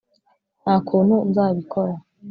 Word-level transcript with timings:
nta 0.61 0.75
kuntu 0.87 1.15
nzabikora 1.29 1.93